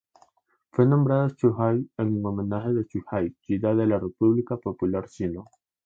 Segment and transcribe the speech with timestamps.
[0.71, 5.41] Fue nombrado Zhuhai en homenaje a Zhuhai ciudad de la República Popular China.